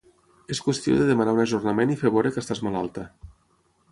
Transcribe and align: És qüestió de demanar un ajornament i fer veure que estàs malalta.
És 0.53 0.61
qüestió 0.67 0.95
de 1.01 1.05
demanar 1.09 1.35
un 1.37 1.41
ajornament 1.43 1.93
i 1.95 1.99
fer 2.01 2.13
veure 2.17 2.33
que 2.37 2.45
estàs 2.45 2.65
malalta. 2.69 3.07